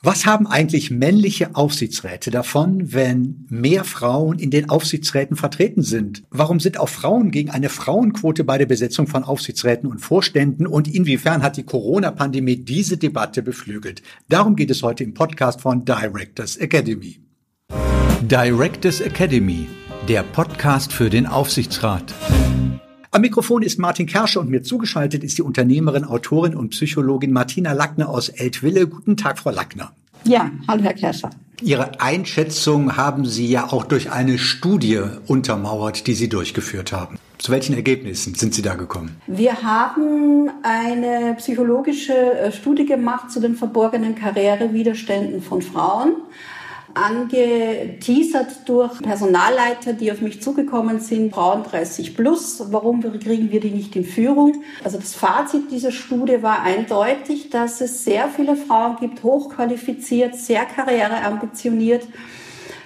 Was 0.00 0.26
haben 0.26 0.46
eigentlich 0.46 0.92
männliche 0.92 1.56
Aufsichtsräte 1.56 2.30
davon, 2.30 2.92
wenn 2.92 3.46
mehr 3.48 3.82
Frauen 3.82 4.38
in 4.38 4.50
den 4.50 4.70
Aufsichtsräten 4.70 5.36
vertreten 5.36 5.82
sind? 5.82 6.22
Warum 6.30 6.60
sind 6.60 6.78
auch 6.78 6.88
Frauen 6.88 7.32
gegen 7.32 7.50
eine 7.50 7.68
Frauenquote 7.68 8.44
bei 8.44 8.58
der 8.58 8.66
Besetzung 8.66 9.08
von 9.08 9.24
Aufsichtsräten 9.24 9.90
und 9.90 9.98
Vorständen? 9.98 10.68
Und 10.68 10.86
inwiefern 10.86 11.42
hat 11.42 11.56
die 11.56 11.64
Corona-Pandemie 11.64 12.58
diese 12.58 12.96
Debatte 12.96 13.42
beflügelt? 13.42 14.02
Darum 14.28 14.54
geht 14.54 14.70
es 14.70 14.84
heute 14.84 15.02
im 15.02 15.14
Podcast 15.14 15.62
von 15.62 15.84
Directors 15.84 16.56
Academy. 16.56 17.18
Directors 18.22 19.00
Academy, 19.00 19.66
der 20.08 20.22
Podcast 20.22 20.92
für 20.92 21.10
den 21.10 21.26
Aufsichtsrat. 21.26 22.14
Am 23.10 23.22
Mikrofon 23.22 23.62
ist 23.62 23.78
Martin 23.78 24.06
Kersche 24.06 24.38
und 24.38 24.50
mir 24.50 24.62
zugeschaltet 24.62 25.24
ist 25.24 25.38
die 25.38 25.42
Unternehmerin, 25.42 26.04
Autorin 26.04 26.54
und 26.54 26.70
Psychologin 26.70 27.32
Martina 27.32 27.72
Lackner 27.72 28.10
aus 28.10 28.28
Eltville. 28.28 28.86
Guten 28.86 29.16
Tag, 29.16 29.38
Frau 29.38 29.50
Lackner. 29.50 29.92
Ja, 30.24 30.50
hallo 30.68 30.82
Herr 30.82 30.92
Kerscher. 30.92 31.30
Ihre 31.62 32.02
Einschätzung 32.02 32.98
haben 32.98 33.24
Sie 33.24 33.46
ja 33.46 33.72
auch 33.72 33.86
durch 33.86 34.12
eine 34.12 34.36
Studie 34.36 35.00
untermauert, 35.26 36.06
die 36.06 36.12
Sie 36.12 36.28
durchgeführt 36.28 36.92
haben. 36.92 37.18
Zu 37.38 37.50
welchen 37.50 37.74
Ergebnissen 37.74 38.34
sind 38.34 38.52
Sie 38.52 38.62
da 38.62 38.74
gekommen? 38.74 39.16
Wir 39.26 39.62
haben 39.62 40.50
eine 40.62 41.34
psychologische 41.38 42.12
äh, 42.12 42.52
Studie 42.52 42.84
gemacht 42.84 43.30
zu 43.30 43.40
den 43.40 43.54
verborgenen 43.54 44.16
Karrierewiderständen 44.16 45.40
von 45.40 45.62
Frauen 45.62 46.12
angeteasert 46.94 48.68
durch 48.68 49.00
Personalleiter, 49.00 49.92
die 49.92 50.10
auf 50.10 50.20
mich 50.20 50.42
zugekommen 50.42 51.00
sind, 51.00 51.34
Frauen 51.34 51.62
30 51.64 52.16
plus. 52.16 52.62
Warum 52.72 53.00
kriegen 53.20 53.50
wir 53.50 53.60
die 53.60 53.70
nicht 53.70 53.94
in 53.96 54.04
Führung? 54.04 54.62
Also 54.82 54.98
das 54.98 55.14
Fazit 55.14 55.70
dieser 55.70 55.92
Studie 55.92 56.42
war 56.42 56.62
eindeutig, 56.62 57.50
dass 57.50 57.80
es 57.80 58.04
sehr 58.04 58.28
viele 58.28 58.56
Frauen 58.56 58.96
gibt, 59.00 59.22
hochqualifiziert, 59.22 60.34
sehr 60.34 60.64
karriereambitioniert, 60.64 62.06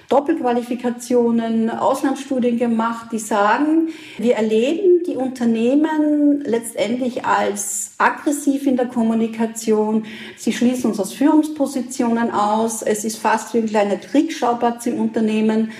Doppelqualifikationen, 0.09 1.69
Auslandsstudien 1.69 2.57
gemacht, 2.57 3.07
die 3.11 3.19
sagen, 3.19 3.89
wir 4.17 4.35
erleben 4.35 5.03
die 5.07 5.15
Unternehmen 5.15 6.41
letztendlich 6.45 7.25
als 7.25 7.93
aggressiv 7.97 8.67
in 8.67 8.77
der 8.77 8.87
Kommunikation. 8.87 10.05
Sie 10.37 10.53
schließen 10.53 10.91
uns 10.91 10.99
aus 10.99 11.13
Führungspositionen 11.13 12.31
aus. 12.31 12.81
Es 12.81 13.05
ist 13.05 13.17
fast 13.17 13.53
wie 13.53 13.59
ein 13.59 13.67
kleiner 13.67 13.97
Kriegsschauplatz 13.97 14.85
im 14.85 14.99
Unternehmen 14.99 15.71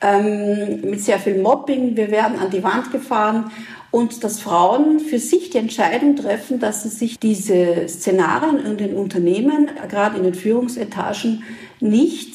ähm, 0.00 0.80
mit 0.82 1.00
sehr 1.00 1.18
viel 1.18 1.40
Mobbing. 1.40 1.96
Wir 1.96 2.10
werden 2.10 2.38
an 2.38 2.50
die 2.50 2.62
Wand 2.62 2.92
gefahren 2.92 3.50
und 3.90 4.24
dass 4.24 4.40
Frauen 4.40 5.00
für 5.00 5.18
sich 5.18 5.50
die 5.50 5.58
Entscheidung 5.58 6.16
treffen, 6.16 6.58
dass 6.58 6.82
sie 6.82 6.90
sich 6.90 7.18
diese 7.18 7.88
Szenarien 7.88 8.58
in 8.64 8.76
den 8.76 8.94
Unternehmen, 8.94 9.70
gerade 9.88 10.18
in 10.18 10.24
den 10.24 10.34
Führungsetagen, 10.34 11.44
nicht 11.80 12.34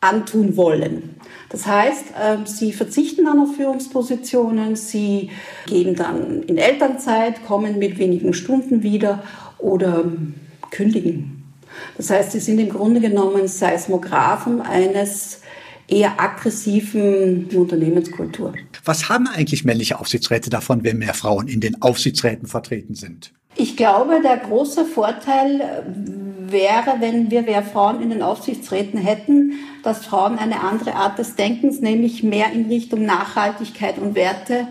antun 0.00 0.56
wollen. 0.56 1.16
Das 1.50 1.66
heißt, 1.66 2.04
ähm, 2.20 2.46
sie 2.46 2.72
verzichten 2.72 3.26
dann 3.26 3.38
auf 3.38 3.56
Führungspositionen, 3.56 4.76
sie 4.76 5.30
gehen 5.66 5.94
dann 5.94 6.42
in 6.44 6.58
Elternzeit, 6.58 7.44
kommen 7.44 7.78
mit 7.78 7.98
wenigen 7.98 8.32
Stunden 8.32 8.82
wieder 8.82 9.22
oder 9.58 10.04
kündigen. 10.70 11.44
Das 11.96 12.10
heißt, 12.10 12.32
sie 12.32 12.40
sind 12.40 12.58
im 12.58 12.70
Grunde 12.70 13.00
genommen 13.00 13.46
Seismographen 13.46 14.60
eines 14.60 15.42
eher 15.86 16.20
aggressiven 16.20 17.48
Unternehmenskultur. 17.54 18.54
Was 18.84 19.08
haben 19.08 19.26
eigentlich 19.26 19.64
männliche 19.64 19.98
Aufsichtsräte 19.98 20.48
davon, 20.48 20.84
wenn 20.84 20.98
mehr 20.98 21.14
Frauen 21.14 21.48
in 21.48 21.60
den 21.60 21.82
Aufsichtsräten 21.82 22.46
vertreten 22.46 22.94
sind? 22.94 23.32
Ich 23.56 23.76
glaube, 23.76 24.20
der 24.22 24.36
große 24.36 24.84
Vorteil 24.84 25.84
wäre, 26.52 26.96
wenn 27.00 27.30
wir 27.30 27.42
mehr 27.42 27.62
Frauen 27.62 28.02
in 28.02 28.10
den 28.10 28.22
Aufsichtsräten 28.22 28.98
hätten, 28.98 29.54
dass 29.82 30.06
Frauen 30.06 30.38
eine 30.38 30.60
andere 30.60 30.94
Art 30.94 31.18
des 31.18 31.36
Denkens, 31.36 31.80
nämlich 31.80 32.22
mehr 32.22 32.52
in 32.52 32.66
Richtung 32.66 33.04
Nachhaltigkeit 33.04 33.98
und 33.98 34.14
Werte 34.14 34.66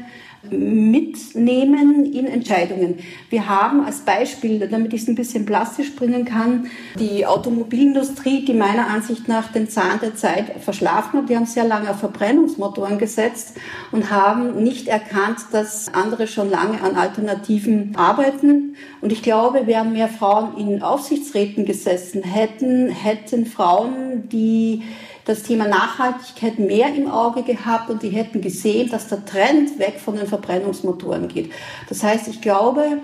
mitnehmen 0.50 2.12
in 2.12 2.26
Entscheidungen. 2.26 3.00
Wir 3.30 3.50
haben 3.50 3.84
als 3.84 4.00
Beispiel, 4.00 4.68
damit 4.68 4.94
ich 4.94 5.02
es 5.02 5.08
ein 5.08 5.16
bisschen 5.16 5.46
plastisch 5.46 5.96
bringen 5.96 6.24
kann, 6.24 6.68
die 6.98 7.26
Automobilindustrie, 7.26 8.46
die 8.46 8.54
meiner 8.54 8.88
Ansicht 8.88 9.28
nach 9.28 9.52
den 9.52 9.70
Zahn 9.70 10.00
der 10.02 10.16
Zeit 10.16 10.62
verschlafen 10.62 11.20
hat. 11.20 11.30
Die 11.30 11.36
haben 11.36 11.46
sehr 11.46 11.66
lange 11.66 11.90
auf 11.90 12.00
Verbrennungsmotoren 12.00 12.98
gesetzt 12.98 13.58
und 13.92 14.12
haben 14.12 14.64
nicht 14.64 14.88
erkannt, 14.88 15.40
dass 15.52 15.94
andere 15.94 16.28
schon 16.28 16.50
lange 16.50 16.82
an 16.82 16.96
Alternativen 16.96 17.94
arbeiten. 17.98 18.76
Und 19.02 19.12
ich 19.12 19.22
glaube, 19.22 19.68
wären 19.68 19.92
mehr 19.92 20.08
Frauen 20.08 20.58
in 20.58 20.82
Aufsichtsräten 20.82 21.66
gesessen 21.66 22.24
hätten, 22.24 22.90
hätten 22.90 23.46
Frauen, 23.46 24.30
die 24.30 24.84
das 25.30 25.44
Thema 25.44 25.68
Nachhaltigkeit 25.68 26.58
mehr 26.58 26.92
im 26.96 27.08
Auge 27.08 27.44
gehabt 27.44 27.92
und 27.92 28.02
die 28.02 28.10
hätten 28.10 28.42
gesehen, 28.42 28.90
dass 28.90 29.10
der 29.10 29.24
Trend 29.26 29.78
weg 29.78 30.00
von 30.04 30.16
den 30.16 30.26
Verbrennungsmotoren 30.26 31.28
geht. 31.28 31.52
Das 31.88 32.02
heißt, 32.02 32.28
ich 32.28 32.42
glaube, 32.42 33.00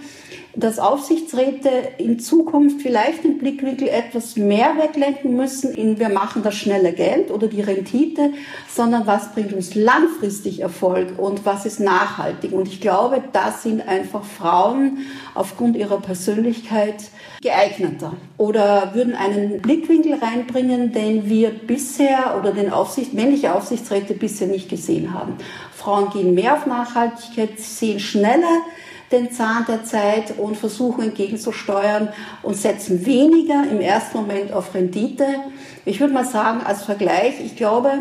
dass 0.56 0.80
Aufsichtsräte 0.80 1.70
in 1.98 2.20
Zukunft 2.20 2.82
vielleicht 2.82 3.24
den 3.24 3.38
Blickwinkel 3.38 3.88
etwas 3.88 4.38
mehr 4.38 4.76
weglenken 4.78 5.36
müssen 5.36 5.74
in 5.74 6.00
wir 6.00 6.10
machen 6.10 6.44
das 6.44 6.56
schnelle 6.56 6.94
Geld 6.94 7.32
oder 7.32 7.48
die 7.48 7.62
Rendite, 7.62 8.32
sondern 8.74 9.06
was 9.06 9.34
bringt 9.34 9.54
uns 9.54 9.76
langfristig 9.76 10.62
Erfolg 10.62 11.18
und 11.18 11.46
was 11.46 11.66
ist 11.66 11.80
nachhaltig. 11.80 12.54
Und 12.54 12.68
ich 12.68 12.82
glaube, 12.82 13.22
da 13.34 13.52
sind 13.52 13.88
einfach 13.88 14.24
Frauen 14.24 15.00
aufgrund 15.34 15.76
ihrer 15.76 16.00
Persönlichkeit 16.00 17.10
geeigneter 17.42 18.14
oder 18.38 18.92
würden 18.94 19.16
einen 19.16 19.62
Blickwinkel 19.62 20.16
reinbringen, 20.16 20.92
den 20.92 21.30
wir 21.30 21.50
bisher 21.50 22.36
oder 22.40 22.52
den 22.52 22.72
Aufsicht, 22.72 23.14
männliche 23.14 23.54
Aufsichtsräte 23.54 24.14
bisher 24.14 24.48
nicht 24.48 24.70
gesehen 24.70 25.14
haben. 25.14 25.36
Frauen 25.72 26.10
gehen 26.10 26.34
mehr 26.34 26.54
auf 26.54 26.66
Nachhaltigkeit, 26.66 27.60
sehen 27.60 28.00
schneller 28.00 28.62
den 29.12 29.32
Zahn 29.32 29.66
der 29.68 29.84
Zeit 29.84 30.38
und 30.38 30.58
versuchen 30.58 31.04
entgegenzusteuern 31.04 32.10
und 32.42 32.56
setzen 32.56 33.06
weniger 33.06 33.64
im 33.70 33.80
ersten 33.80 34.18
Moment 34.18 34.52
auf 34.52 34.74
Rendite. 34.74 35.26
Ich 35.86 36.00
würde 36.00 36.14
mal 36.14 36.26
sagen, 36.26 36.62
als 36.66 36.84
Vergleich, 36.84 37.40
ich 37.40 37.56
glaube, 37.56 37.92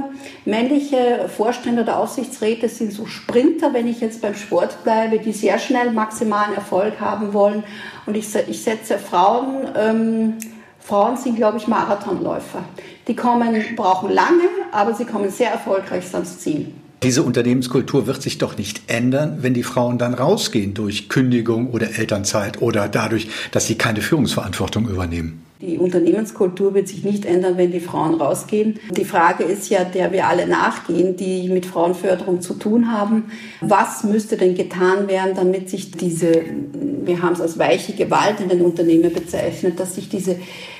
männliche 0.44 1.28
Vorstände 1.28 1.84
der 1.84 1.98
Aufsichtsräte 1.98 2.68
sind 2.68 2.92
so 2.92 3.06
Sprinter, 3.06 3.74
wenn 3.74 3.86
ich 3.86 4.00
jetzt 4.00 4.22
beim 4.22 4.34
Sport 4.34 4.82
bleibe, 4.84 5.18
die 5.18 5.32
sehr 5.32 5.58
schnell 5.58 5.90
maximalen 5.92 6.54
Erfolg 6.54 7.00
haben 7.00 7.34
wollen. 7.34 7.62
Und 8.06 8.16
ich, 8.16 8.34
ich 8.48 8.62
setze 8.62 8.98
Frauen, 8.98 9.68
ähm, 9.76 10.38
Frauen 10.78 11.16
sind, 11.16 11.36
glaube 11.36 11.58
ich, 11.58 11.66
Marathonläufer. 11.66 12.64
Die 13.08 13.16
kommen, 13.16 13.54
brauchen 13.76 14.10
lange, 14.10 14.48
aber 14.72 14.94
sie 14.94 15.04
kommen 15.04 15.30
sehr 15.30 15.50
erfolgreich 15.50 16.12
ans 16.14 16.38
Ziel. 16.38 16.72
Diese 17.02 17.22
Unternehmenskultur 17.22 18.06
wird 18.06 18.22
sich 18.22 18.38
doch 18.38 18.56
nicht 18.56 18.82
ändern, 18.86 19.38
wenn 19.42 19.52
die 19.52 19.62
Frauen 19.62 19.98
dann 19.98 20.14
rausgehen 20.14 20.72
durch 20.72 21.08
Kündigung 21.08 21.70
oder 21.70 21.98
Elternzeit 21.98 22.62
oder 22.62 22.88
dadurch, 22.88 23.28
dass 23.50 23.66
sie 23.66 23.74
keine 23.74 24.00
Führungsverantwortung 24.00 24.88
übernehmen. 24.88 25.44
Die 25.60 25.78
Unternehmenskultur 25.78 26.74
wird 26.74 26.88
sich 26.88 27.04
nicht 27.04 27.24
ändern, 27.24 27.56
wenn 27.56 27.72
die 27.72 27.80
Frauen 27.80 28.20
rausgehen. 28.20 28.78
Die 28.90 29.04
Frage 29.04 29.44
ist 29.44 29.70
ja, 29.70 29.84
der 29.84 30.12
wir 30.12 30.26
alle 30.26 30.46
nachgehen, 30.46 31.16
die 31.16 31.48
mit 31.48 31.64
Frauenförderung 31.64 32.42
zu 32.42 32.54
tun 32.54 32.92
haben. 32.92 33.24
Was 33.60 34.04
müsste 34.04 34.36
denn 34.36 34.54
getan 34.54 35.08
werden, 35.08 35.34
damit 35.34 35.70
sich 35.70 35.90
diese, 35.90 36.42
wir 37.04 37.22
haben 37.22 37.32
es 37.32 37.40
als 37.40 37.58
weiche 37.58 37.94
Gewalt 37.94 38.40
in 38.40 38.50
den 38.50 38.60
Unternehmen 38.60 39.12
bezeichnet, 39.12 39.80
dass 39.80 39.94
sich 39.94 40.08
diese 40.08 40.36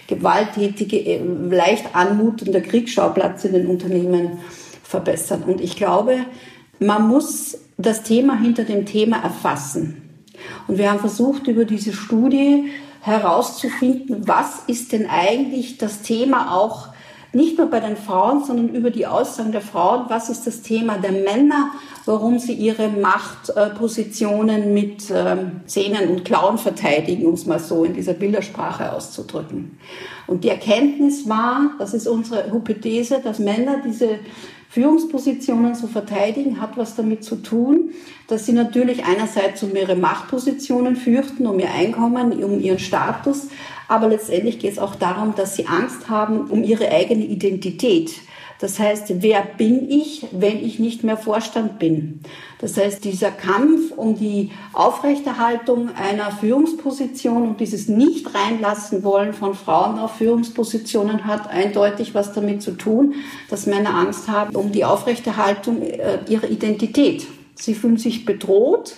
gewalttätige, 0.06 1.18
leicht 1.50 1.94
anmutende 1.94 2.60
Kriegsschauplatz 2.60 3.44
in 3.44 3.52
den 3.52 3.66
Unternehmen 3.68 4.38
verbessern. 4.94 5.42
Und 5.42 5.60
ich 5.60 5.76
glaube, 5.76 6.18
man 6.78 7.08
muss 7.08 7.58
das 7.76 8.04
Thema 8.04 8.38
hinter 8.38 8.62
dem 8.62 8.86
Thema 8.86 9.16
erfassen. 9.16 10.00
Und 10.68 10.78
wir 10.78 10.88
haben 10.88 11.00
versucht, 11.00 11.48
über 11.48 11.64
diese 11.64 11.92
Studie 11.92 12.70
herauszufinden, 13.00 14.28
was 14.28 14.62
ist 14.68 14.92
denn 14.92 15.10
eigentlich 15.10 15.78
das 15.78 16.02
Thema 16.02 16.54
auch 16.54 16.88
nicht 17.32 17.58
nur 17.58 17.68
bei 17.68 17.80
den 17.80 17.96
Frauen, 17.96 18.44
sondern 18.44 18.68
über 18.68 18.90
die 18.90 19.06
Aussagen 19.06 19.50
der 19.50 19.60
Frauen, 19.60 20.04
was 20.08 20.30
ist 20.30 20.46
das 20.46 20.62
Thema 20.62 20.98
der 20.98 21.10
Männer, 21.10 21.72
warum 22.04 22.38
sie 22.38 22.52
ihre 22.52 22.88
Machtpositionen 22.88 24.72
mit 24.72 25.10
ähm, 25.12 25.62
Zähnen 25.66 26.10
und 26.10 26.24
Klauen 26.24 26.58
verteidigen, 26.58 27.26
um 27.26 27.34
es 27.34 27.46
mal 27.46 27.58
so 27.58 27.84
in 27.84 27.94
dieser 27.94 28.12
Bildersprache 28.12 28.92
auszudrücken. 28.92 29.78
Und 30.28 30.44
die 30.44 30.48
Erkenntnis 30.48 31.28
war, 31.28 31.72
das 31.80 31.92
ist 31.92 32.06
unsere 32.06 32.52
Hypothese, 32.52 33.20
dass 33.22 33.40
Männer 33.40 33.82
diese 33.84 34.20
Führungspositionen 34.74 35.76
zu 35.76 35.86
verteidigen, 35.86 36.60
hat 36.60 36.76
was 36.76 36.96
damit 36.96 37.22
zu 37.22 37.36
tun, 37.36 37.90
dass 38.26 38.44
sie 38.44 38.52
natürlich 38.52 39.04
einerseits 39.04 39.62
um 39.62 39.76
ihre 39.76 39.94
Machtpositionen 39.94 40.96
fürchten, 40.96 41.46
um 41.46 41.60
ihr 41.60 41.70
Einkommen, 41.70 42.42
um 42.42 42.58
ihren 42.58 42.80
Status, 42.80 43.50
aber 43.86 44.08
letztendlich 44.08 44.58
geht 44.58 44.72
es 44.72 44.80
auch 44.80 44.96
darum, 44.96 45.36
dass 45.36 45.54
sie 45.54 45.68
Angst 45.68 46.08
haben 46.08 46.50
um 46.50 46.64
ihre 46.64 46.90
eigene 46.90 47.24
Identität. 47.24 48.16
Das 48.60 48.78
heißt, 48.78 49.22
wer 49.22 49.42
bin 49.42 49.90
ich, 49.90 50.26
wenn 50.32 50.64
ich 50.64 50.78
nicht 50.78 51.04
mehr 51.04 51.16
Vorstand 51.16 51.78
bin? 51.78 52.20
Das 52.58 52.76
heißt, 52.76 53.04
dieser 53.04 53.30
Kampf 53.30 53.92
um 53.96 54.16
die 54.16 54.52
Aufrechterhaltung 54.72 55.90
einer 55.96 56.30
Führungsposition 56.30 57.48
und 57.48 57.60
dieses 57.60 57.88
nicht 57.88 58.34
reinlassen 58.34 59.02
wollen 59.02 59.34
von 59.34 59.54
Frauen 59.54 59.98
auf 59.98 60.16
Führungspositionen 60.16 61.26
hat 61.26 61.50
eindeutig 61.50 62.14
was 62.14 62.32
damit 62.32 62.62
zu 62.62 62.72
tun, 62.72 63.14
dass 63.50 63.66
Männer 63.66 63.94
Angst 63.94 64.28
haben 64.28 64.54
um 64.54 64.72
die 64.72 64.84
Aufrechterhaltung 64.84 65.82
äh, 65.82 66.20
ihrer 66.28 66.48
Identität. 66.48 67.26
Sie 67.56 67.74
fühlen 67.74 67.98
sich 67.98 68.24
bedroht 68.24 68.94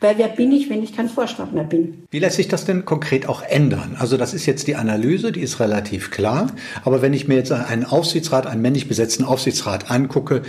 weil 0.00 0.18
wer 0.18 0.28
bin 0.28 0.52
ich, 0.52 0.68
wenn 0.68 0.82
ich 0.82 0.94
kein 0.94 1.08
Vorstand 1.08 1.54
mehr 1.54 1.64
bin? 1.64 2.06
Wie 2.10 2.18
lässt 2.18 2.36
sich 2.36 2.48
das 2.48 2.64
denn 2.64 2.84
konkret 2.84 3.28
auch 3.28 3.42
ändern? 3.42 3.96
Also 3.98 4.16
das 4.16 4.34
ist 4.34 4.46
jetzt 4.46 4.66
die 4.66 4.76
Analyse, 4.76 5.32
die 5.32 5.40
ist 5.40 5.58
relativ 5.58 6.10
klar. 6.10 6.48
Aber 6.84 7.00
wenn 7.02 7.14
ich 7.14 7.28
mir 7.28 7.36
jetzt 7.36 7.52
einen 7.52 7.84
Aufsichtsrat, 7.84 8.46
einen 8.46 8.62
männlich 8.62 8.88
besetzten 8.88 9.24
Aufsichtsrat 9.24 9.90
angucke, 9.90 10.42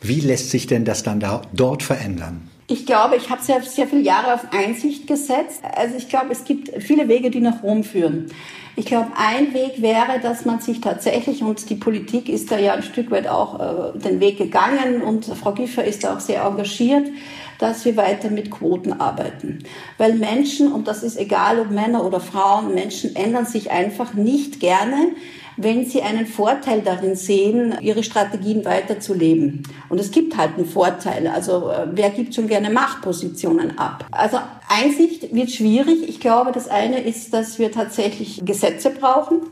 wie 0.00 0.20
lässt 0.20 0.50
sich 0.50 0.66
denn 0.66 0.84
das 0.84 1.02
dann 1.02 1.18
da, 1.18 1.42
dort 1.52 1.82
verändern? 1.82 2.48
Ich 2.66 2.86
glaube, 2.86 3.16
ich 3.16 3.28
habe 3.28 3.42
sehr, 3.42 3.60
sehr 3.62 3.86
viele 3.86 4.02
Jahre 4.02 4.34
auf 4.34 4.46
Einsicht 4.52 5.06
gesetzt. 5.06 5.60
Also 5.76 5.96
ich 5.96 6.08
glaube, 6.08 6.28
es 6.30 6.44
gibt 6.44 6.70
viele 6.82 7.08
Wege, 7.08 7.30
die 7.30 7.40
nach 7.40 7.62
Rom 7.62 7.84
führen. 7.84 8.30
Ich 8.76 8.86
glaube, 8.86 9.08
ein 9.16 9.54
Weg 9.54 9.82
wäre, 9.82 10.18
dass 10.20 10.44
man 10.44 10.60
sich 10.60 10.80
tatsächlich, 10.80 11.42
und 11.42 11.68
die 11.70 11.76
Politik 11.76 12.28
ist 12.28 12.50
da 12.50 12.58
ja 12.58 12.72
ein 12.72 12.82
Stück 12.82 13.10
weit 13.10 13.28
auch 13.28 13.94
äh, 13.94 13.98
den 13.98 14.18
Weg 14.18 14.38
gegangen 14.38 15.02
und 15.02 15.26
Frau 15.26 15.52
Giffer 15.52 15.84
ist 15.84 16.02
da 16.02 16.16
auch 16.16 16.20
sehr 16.20 16.42
engagiert, 16.42 17.06
dass 17.58 17.84
wir 17.84 17.96
weiter 17.96 18.30
mit 18.30 18.50
Quoten 18.50 18.92
arbeiten. 18.92 19.60
Weil 19.98 20.14
Menschen, 20.14 20.72
und 20.72 20.88
das 20.88 21.02
ist 21.02 21.18
egal 21.18 21.58
ob 21.60 21.70
Männer 21.70 22.04
oder 22.04 22.20
Frauen, 22.20 22.74
Menschen 22.74 23.14
ändern 23.16 23.46
sich 23.46 23.70
einfach 23.70 24.14
nicht 24.14 24.60
gerne, 24.60 25.12
wenn 25.56 25.86
sie 25.86 26.02
einen 26.02 26.26
Vorteil 26.26 26.82
darin 26.82 27.14
sehen, 27.14 27.74
ihre 27.80 28.02
Strategien 28.02 28.64
weiterzuleben. 28.64 29.62
Und 29.88 30.00
es 30.00 30.10
gibt 30.10 30.36
halt 30.36 30.56
einen 30.56 30.66
Vorteil. 30.66 31.28
Also 31.28 31.70
äh, 31.70 31.86
wer 31.92 32.10
gibt 32.10 32.34
schon 32.34 32.48
gerne 32.48 32.70
Machtpositionen 32.70 33.78
ab? 33.78 34.04
Also 34.10 34.38
Einsicht 34.68 35.34
wird 35.34 35.50
schwierig. 35.50 36.08
Ich 36.08 36.20
glaube, 36.20 36.52
das 36.52 36.68
eine 36.68 37.00
ist, 37.00 37.32
dass 37.32 37.58
wir 37.58 37.70
tatsächlich 37.70 38.42
Gesetze 38.44 38.90
brauchen. 38.90 39.42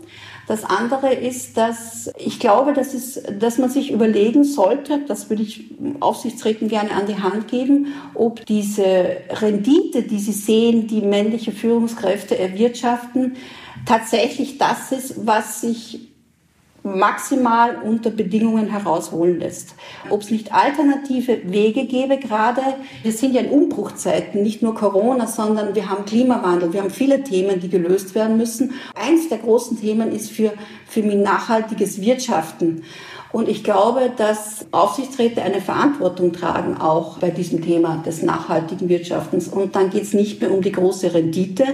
Das 0.49 0.65
andere 0.65 1.15
ist, 1.15 1.57
dass 1.57 2.11
ich 2.19 2.41
glaube, 2.41 2.73
dass, 2.73 2.95
es, 2.95 3.23
dass 3.39 3.59
man 3.59 3.71
sich 3.71 3.91
überlegen 3.93 4.45
sollte, 4.45 5.01
das 5.07 5.31
würde 5.31 5.43
ich 5.43 5.71
Aufsichtsräten 6.01 6.69
gerne 6.69 6.93
an 6.93 7.07
die 7.07 7.21
Hand 7.21 7.49
geben, 7.49 7.89
ob 8.15 8.45
diese 8.47 9.19
Rendite, 9.31 10.03
die 10.03 10.19
sie 10.19 10.33
sehen, 10.33 10.89
die 10.89 11.01
männliche 11.01 11.53
Führungskräfte 11.53 12.39
erwirtschaften, 12.39 13.37
tatsächlich 13.87 14.59
das 14.59 14.93
ist, 14.93 15.27
was 15.27 15.61
sich 15.61 16.12
maximal 16.83 17.77
unter 17.85 18.11
Bedingungen 18.11 18.69
herausholen 18.69 19.39
lässt. 19.39 19.75
Ob 20.11 20.23
es 20.23 20.31
nicht 20.31 20.53
alternative 20.53 21.41
Wege 21.45 21.85
gäbe, 21.87 22.19
gerade 22.19 22.63
wir 23.03 23.13
sind 23.13 23.35
ja 23.35 23.43
in 23.43 23.51
Umbruchzeiten, 23.51 24.43
nicht 24.43 24.63
nur 24.63 24.75
Corona, 24.75 25.27
sondern 25.27 25.75
wir 25.75 25.89
haben 25.89 26.05
Klimawandel, 26.05 26.73
wir 26.73 26.83
haben 26.83 26.91
viele 26.91 27.23
Themen, 27.23 27.61
die 27.61 27.69
gelöst 27.69 28.15
werden 28.15 28.37
müssen. 28.37 28.73
Eins 28.95 29.29
der 29.29 29.39
großen 29.39 29.81
Themen 29.81 30.13
ist 30.13 30.31
für, 30.31 30.53
für 30.87 31.03
nachhaltiges 31.03 32.01
Wirtschaften. 32.01 32.83
Und 33.33 33.49
ich 33.49 33.65
glaube, 33.65 34.13
dass 34.15 34.67
Aufsichtsräte 34.73 35.43
eine 35.43 35.63
Verantwortung 35.63 36.33
tragen, 36.33 36.77
auch 36.77 37.19
bei 37.19 37.31
diesem 37.31 37.63
Thema 37.63 38.03
des 38.05 38.23
nachhaltigen 38.23 38.91
Wirtschaftens. 38.91 39.49
Und 39.49 39.75
dann 39.75 39.89
geht 39.89 40.03
es 40.03 40.13
nicht 40.13 40.41
mehr 40.43 40.53
um 40.53 40.61
die 40.61 40.73
große 40.73 41.15
Rendite, 41.15 41.65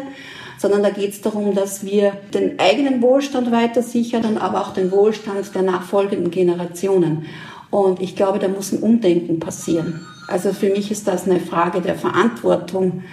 sondern 0.59 0.83
da 0.83 0.91
geht 0.91 1.13
es 1.13 1.21
darum, 1.21 1.55
dass 1.55 1.85
wir 1.85 2.13
den 2.35 2.59
eigenen 2.59 3.01
Wohlstand 3.01 3.51
weiter 3.51 3.83
sichern, 3.83 4.39
aber 4.39 4.61
auch 4.61 4.75
den 4.75 4.91
Wohlstand 4.91 5.55
der 5.55 5.63
nachfolgenden 5.63 6.31
Generationen. 6.31 7.27
Und 7.71 8.01
ich 8.01 8.17
glaube, 8.17 8.39
da 8.39 8.49
muss 8.49 8.73
ein 8.73 8.81
Umdenken 8.81 9.41
passieren. 9.41 10.01
Also 10.27 10.53
für 10.53 10.71
mich 10.71 10.91
ist 10.91 11.09
das 11.09 11.25
eine 11.27 11.41
Frage 11.41 11.81
der 11.81 11.95
Verantwortung, 11.95 13.05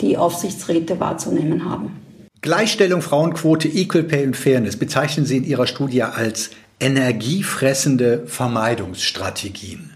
die 0.00 0.16
Aufsichtsräte 0.16 1.00
wahrzunehmen 1.00 1.64
haben. 1.64 1.96
Gleichstellung, 2.42 3.02
Frauenquote, 3.02 3.68
Equal 3.68 4.04
Pay 4.04 4.26
und 4.26 4.36
Fairness 4.36 4.76
bezeichnen 4.76 5.26
Sie 5.26 5.38
in 5.38 5.44
Ihrer 5.44 5.66
Studie 5.66 6.02
als 6.02 6.50
energiefressende 6.80 8.24
Vermeidungsstrategien. 8.26 9.90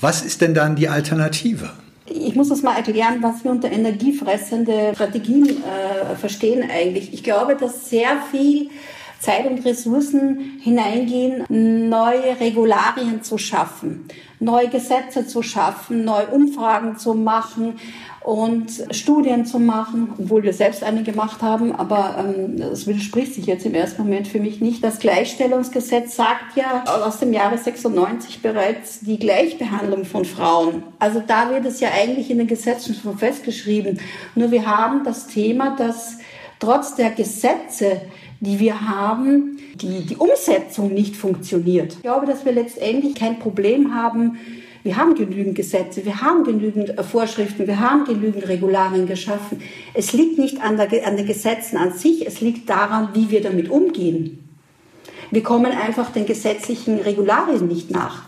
Was 0.00 0.22
ist 0.22 0.40
denn 0.40 0.54
dann 0.54 0.76
die 0.76 0.88
Alternative? 0.88 1.70
Ich 2.10 2.34
muss 2.34 2.48
das 2.48 2.62
mal 2.62 2.76
erklären, 2.76 3.22
was 3.22 3.44
wir 3.44 3.50
unter 3.50 3.70
energiefressende 3.70 4.92
Strategien 4.94 5.62
äh, 5.62 6.16
verstehen 6.16 6.68
eigentlich. 6.70 7.12
Ich 7.12 7.22
glaube, 7.22 7.56
dass 7.56 7.90
sehr 7.90 8.22
viel 8.30 8.70
Zeit 9.20 9.46
und 9.46 9.64
Ressourcen 9.64 10.60
hineingehen, 10.62 11.44
neue 11.88 12.38
Regularien 12.40 13.22
zu 13.22 13.38
schaffen, 13.38 14.06
neue 14.40 14.68
Gesetze 14.68 15.26
zu 15.26 15.42
schaffen, 15.42 16.04
neue 16.04 16.28
Umfragen 16.28 16.98
zu 16.98 17.14
machen, 17.14 17.74
und 18.28 18.70
Studien 18.90 19.46
zu 19.46 19.58
machen, 19.58 20.12
obwohl 20.18 20.42
wir 20.42 20.52
selbst 20.52 20.84
eine 20.84 21.02
gemacht 21.02 21.40
haben, 21.40 21.74
aber 21.74 22.16
ähm, 22.18 22.58
das 22.58 22.86
widerspricht 22.86 23.32
sich 23.32 23.46
jetzt 23.46 23.64
im 23.64 23.72
ersten 23.72 24.02
Moment 24.02 24.28
für 24.28 24.38
mich 24.38 24.60
nicht. 24.60 24.84
Das 24.84 24.98
Gleichstellungsgesetz 24.98 26.14
sagt 26.14 26.54
ja 26.54 26.84
aus 26.84 27.20
dem 27.20 27.32
Jahre 27.32 27.56
96 27.56 28.42
bereits 28.42 29.00
die 29.00 29.18
Gleichbehandlung 29.18 30.04
von 30.04 30.26
Frauen. 30.26 30.82
Also 30.98 31.22
da 31.26 31.48
wird 31.48 31.64
es 31.64 31.80
ja 31.80 31.88
eigentlich 31.90 32.30
in 32.30 32.36
den 32.36 32.48
Gesetzen 32.48 32.94
schon 32.94 33.16
festgeschrieben. 33.16 33.98
Nur 34.34 34.50
wir 34.50 34.66
haben 34.66 35.04
das 35.04 35.26
Thema, 35.26 35.74
dass 35.76 36.18
trotz 36.60 36.96
der 36.96 37.12
Gesetze, 37.12 38.02
die 38.40 38.60
wir 38.60 38.88
haben, 38.88 39.58
die, 39.74 40.06
die 40.06 40.16
Umsetzung 40.16 40.92
nicht 40.94 41.16
funktioniert. 41.16 41.94
Ich 41.94 42.02
glaube, 42.02 42.26
dass 42.26 42.44
wir 42.44 42.52
letztendlich 42.52 43.14
kein 43.14 43.38
Problem 43.38 43.94
haben, 43.94 44.38
wir 44.84 44.96
haben 44.96 45.14
genügend 45.14 45.54
Gesetze, 45.56 46.04
wir 46.04 46.22
haben 46.22 46.44
genügend 46.44 46.98
äh, 46.98 47.02
Vorschriften, 47.02 47.66
wir 47.66 47.80
haben 47.80 48.04
genügend 48.04 48.48
Regularien 48.48 49.06
geschaffen. 49.06 49.60
Es 49.92 50.12
liegt 50.12 50.38
nicht 50.38 50.62
an, 50.62 50.76
der, 50.76 51.06
an 51.06 51.16
den 51.16 51.26
Gesetzen 51.26 51.76
an 51.76 51.92
sich, 51.92 52.26
es 52.26 52.40
liegt 52.40 52.70
daran, 52.70 53.10
wie 53.12 53.30
wir 53.30 53.42
damit 53.42 53.68
umgehen. 53.68 54.48
Wir 55.30 55.42
kommen 55.42 55.72
einfach 55.72 56.10
den 56.10 56.24
gesetzlichen 56.24 57.00
Regularien 57.00 57.66
nicht 57.66 57.90
nach. 57.90 58.22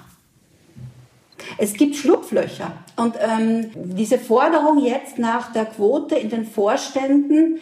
Es 1.57 1.75
gibt 1.75 1.97
Schlupflöcher. 1.97 2.73
Und 2.97 3.15
ähm, 3.19 3.71
diese 3.75 4.19
Forderung 4.19 4.85
jetzt 4.85 5.19
nach 5.19 5.53
der 5.53 5.65
Quote 5.65 6.17
in 6.17 6.29
den 6.29 6.45
Vorständen, 6.45 7.59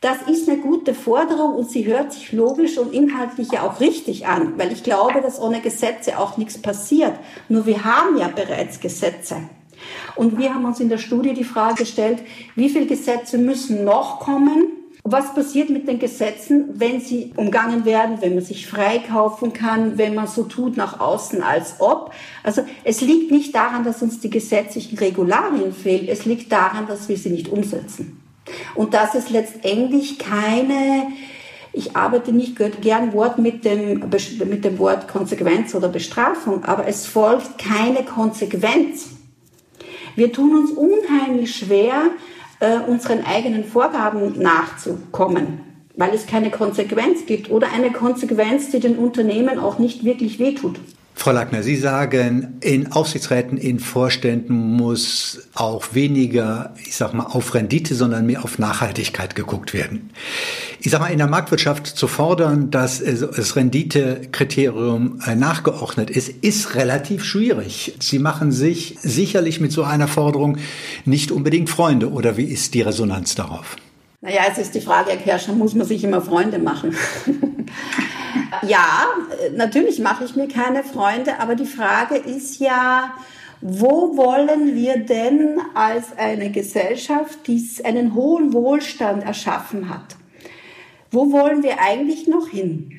das 0.00 0.22
ist 0.30 0.48
eine 0.48 0.58
gute 0.58 0.94
Forderung 0.94 1.56
und 1.56 1.70
sie 1.70 1.86
hört 1.86 2.12
sich 2.12 2.32
logisch 2.32 2.78
und 2.78 2.92
inhaltlich 2.92 3.50
ja 3.50 3.62
auch 3.62 3.80
richtig 3.80 4.26
an, 4.26 4.54
weil 4.56 4.70
ich 4.72 4.84
glaube, 4.84 5.20
dass 5.20 5.40
ohne 5.40 5.60
Gesetze 5.60 6.18
auch 6.18 6.36
nichts 6.36 6.60
passiert. 6.60 7.14
Nur 7.48 7.66
wir 7.66 7.84
haben 7.84 8.16
ja 8.16 8.28
bereits 8.28 8.78
Gesetze. 8.78 9.36
Und 10.14 10.38
wir 10.38 10.54
haben 10.54 10.64
uns 10.64 10.80
in 10.80 10.88
der 10.88 10.98
Studie 10.98 11.34
die 11.34 11.44
Frage 11.44 11.76
gestellt, 11.76 12.20
wie 12.54 12.68
viele 12.68 12.86
Gesetze 12.86 13.38
müssen 13.38 13.84
noch 13.84 14.20
kommen? 14.20 14.72
Was 15.04 15.34
passiert 15.34 15.70
mit 15.70 15.88
den 15.88 15.98
Gesetzen, 15.98 16.68
wenn 16.74 17.00
sie 17.00 17.32
umgangen 17.36 17.84
werden, 17.84 18.18
wenn 18.20 18.34
man 18.34 18.44
sich 18.44 18.66
freikaufen 18.66 19.52
kann, 19.52 19.96
wenn 19.96 20.14
man 20.14 20.26
so 20.26 20.42
tut 20.42 20.76
nach 20.76 21.00
außen 21.00 21.42
als 21.42 21.76
ob? 21.78 22.12
Also 22.42 22.62
es 22.84 23.00
liegt 23.00 23.30
nicht 23.30 23.54
daran, 23.54 23.84
dass 23.84 24.02
uns 24.02 24.20
die 24.20 24.30
gesetzlichen 24.30 24.98
Regularien 24.98 25.72
fehlen, 25.72 26.08
es 26.08 26.24
liegt 26.24 26.52
daran, 26.52 26.86
dass 26.86 27.08
wir 27.08 27.16
sie 27.16 27.30
nicht 27.30 27.48
umsetzen. 27.48 28.17
Und 28.74 28.94
dass 28.94 29.14
es 29.14 29.30
letztendlich 29.30 30.18
keine, 30.18 31.08
ich 31.72 31.96
arbeite 31.96 32.32
nicht 32.32 32.56
gern 32.80 33.12
Wort 33.12 33.38
mit 33.38 33.64
dem, 33.64 34.10
mit 34.48 34.64
dem 34.64 34.78
Wort 34.78 35.08
Konsequenz 35.08 35.74
oder 35.74 35.88
Bestrafung, 35.88 36.64
aber 36.64 36.86
es 36.86 37.06
folgt 37.06 37.58
keine 37.58 38.04
Konsequenz. 38.04 39.10
Wir 40.16 40.32
tun 40.32 40.56
uns 40.56 40.72
unheimlich 40.72 41.54
schwer, 41.54 42.10
äh, 42.60 42.78
unseren 42.78 43.24
eigenen 43.24 43.64
Vorgaben 43.64 44.40
nachzukommen, 44.40 45.60
weil 45.96 46.12
es 46.14 46.26
keine 46.26 46.50
Konsequenz 46.50 47.24
gibt 47.26 47.50
oder 47.50 47.68
eine 47.72 47.92
Konsequenz, 47.92 48.70
die 48.70 48.80
den 48.80 48.98
Unternehmen 48.98 49.58
auch 49.58 49.78
nicht 49.78 50.04
wirklich 50.04 50.38
wehtut. 50.38 50.80
Frau 51.18 51.32
Lackner, 51.32 51.64
Sie 51.64 51.74
sagen, 51.74 52.58
in 52.60 52.92
Aufsichtsräten, 52.92 53.58
in 53.58 53.80
Vorständen 53.80 54.54
muss 54.54 55.48
auch 55.52 55.92
weniger, 55.92 56.74
ich 56.86 56.94
sag 56.94 57.12
mal, 57.12 57.24
auf 57.24 57.54
Rendite, 57.54 57.96
sondern 57.96 58.24
mehr 58.24 58.44
auf 58.44 58.60
Nachhaltigkeit 58.60 59.34
geguckt 59.34 59.74
werden. 59.74 60.10
Ich 60.78 60.92
sag 60.92 61.00
mal, 61.00 61.08
in 61.08 61.18
der 61.18 61.26
Marktwirtschaft 61.26 61.88
zu 61.88 62.06
fordern, 62.06 62.70
dass 62.70 63.02
das 63.02 63.56
Renditekriterium 63.56 65.18
äh, 65.26 65.34
nachgeordnet 65.34 66.08
ist, 66.08 66.28
ist 66.28 66.76
relativ 66.76 67.24
schwierig. 67.24 67.96
Sie 67.98 68.20
machen 68.20 68.52
sich 68.52 68.96
sicherlich 69.00 69.60
mit 69.60 69.72
so 69.72 69.82
einer 69.82 70.06
Forderung 70.06 70.58
nicht 71.04 71.32
unbedingt 71.32 71.68
Freunde, 71.68 72.12
oder 72.12 72.36
wie 72.36 72.44
ist 72.44 72.74
die 72.74 72.82
Resonanz 72.82 73.34
darauf? 73.34 73.74
Naja, 74.20 74.42
es 74.52 74.58
ist 74.58 74.72
die 74.72 74.80
Frage, 74.80 75.10
Herr 75.10 75.16
Kerscher, 75.16 75.52
muss 75.52 75.74
man 75.74 75.84
sich 75.84 76.04
immer 76.04 76.22
Freunde 76.22 76.60
machen? 76.60 76.94
ja, 78.66 79.06
natürlich 79.54 79.98
mache 79.98 80.24
ich 80.24 80.36
mir 80.36 80.48
keine 80.48 80.84
Freunde, 80.84 81.38
aber 81.40 81.54
die 81.54 81.66
Frage 81.66 82.16
ist 82.16 82.58
ja, 82.60 83.14
wo 83.60 84.16
wollen 84.16 84.74
wir 84.74 84.98
denn 84.98 85.60
als 85.74 86.16
eine 86.16 86.50
Gesellschaft, 86.50 87.46
die 87.46 87.62
einen 87.84 88.14
hohen 88.14 88.52
Wohlstand 88.52 89.24
erschaffen 89.24 89.88
hat, 89.88 90.16
wo 91.10 91.32
wollen 91.32 91.62
wir 91.62 91.80
eigentlich 91.80 92.28
noch 92.28 92.48
hin? 92.48 92.98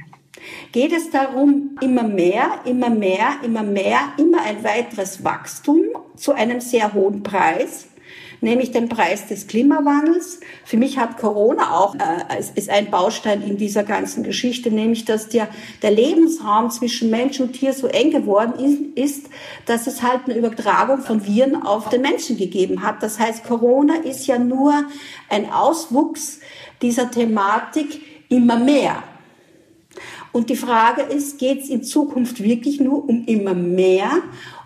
geht 0.72 0.94
es 0.94 1.10
darum, 1.10 1.78
immer 1.82 2.04
mehr, 2.04 2.62
immer 2.66 2.90
mehr, 2.90 3.38
immer 3.44 3.64
mehr, 3.64 4.00
immer 4.18 4.42
ein 4.44 4.64
weiteres 4.64 5.24
Wachstum 5.24 5.82
zu 6.16 6.34
einem 6.34 6.62
sehr 6.62 6.94
hohen 6.94 7.24
Preis 7.24 7.88
nämlich 8.42 8.72
den 8.72 8.90
Preis 8.90 9.28
des 9.28 9.48
Klimawandels. 9.48 10.40
Für 10.66 10.78
mich 10.78 10.98
hat 10.98 11.18
Corona 11.18 11.78
auch 11.78 11.96
äh, 11.96 12.40
ist 12.56 12.70
ein 12.70 12.90
Baustein 12.90 13.42
in 13.42 13.58
dieser 13.58 13.84
ganzen 13.84 14.24
Geschichte, 14.24 14.72
nämlich 14.72 15.06
dass 15.06 15.30
der, 15.30 15.48
der 15.82 15.92
Lebensraum 15.92 16.70
zwischen 16.70 17.10
Mensch 17.10 17.40
und 17.40 17.54
Tier 17.54 17.74
so 17.74 17.88
eng 17.88 18.12
geworden 18.12 18.94
ist, 18.96 19.28
dass 19.66 19.88
es 19.88 20.04
halt 20.04 20.22
eine 20.26 20.38
Übertragung 20.38 21.00
von 21.00 21.26
Viren 21.26 21.62
auf 21.62 21.90
den 21.90 22.02
Menschen 22.02 22.38
gegeben 22.38 22.84
hat. 22.84 23.04
Das 23.04 23.20
heißt, 23.20 23.44
Corona 23.44 23.96
ist 23.96 24.28
ja 24.28 24.40
nur 24.40 24.74
ein 25.30 25.52
Auswuchs 25.52 26.40
dieser 26.82 27.12
Thematik 27.12 28.02
immer 28.30 28.58
mehr. 28.58 29.04
Und 30.32 30.50
die 30.50 30.56
Frage 30.56 31.02
ist, 31.02 31.40
geht 31.40 31.64
es 31.64 31.70
in 31.70 31.84
Zukunft 31.84 32.44
wirklich 32.44 32.80
nur 32.80 33.10
um 33.10 33.26
immer 33.26 33.56
mehr 33.56 34.12